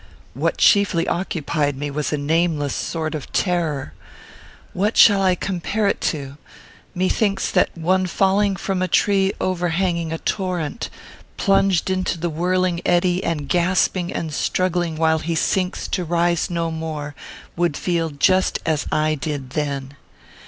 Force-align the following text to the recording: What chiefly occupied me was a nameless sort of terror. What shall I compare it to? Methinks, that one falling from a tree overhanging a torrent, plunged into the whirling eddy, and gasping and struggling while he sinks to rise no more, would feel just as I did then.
What 0.33 0.57
chiefly 0.57 1.07
occupied 1.07 1.77
me 1.77 1.91
was 1.91 2.11
a 2.11 2.17
nameless 2.17 2.73
sort 2.73 3.13
of 3.13 3.31
terror. 3.31 3.93
What 4.73 4.97
shall 4.97 5.21
I 5.21 5.35
compare 5.35 5.85
it 5.85 6.01
to? 6.09 6.39
Methinks, 6.95 7.51
that 7.51 7.69
one 7.77 8.07
falling 8.07 8.55
from 8.55 8.81
a 8.81 8.87
tree 8.87 9.31
overhanging 9.39 10.11
a 10.11 10.17
torrent, 10.17 10.89
plunged 11.37 11.91
into 11.91 12.17
the 12.19 12.31
whirling 12.31 12.81
eddy, 12.83 13.23
and 13.23 13.47
gasping 13.47 14.11
and 14.11 14.33
struggling 14.33 14.95
while 14.95 15.19
he 15.19 15.35
sinks 15.35 15.87
to 15.89 16.03
rise 16.03 16.49
no 16.49 16.71
more, 16.71 17.13
would 17.55 17.77
feel 17.77 18.09
just 18.09 18.57
as 18.65 18.87
I 18.91 19.13
did 19.13 19.51
then. 19.51 19.95